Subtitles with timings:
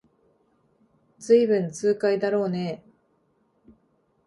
[1.19, 3.71] ずいぶん痛快だろうねえ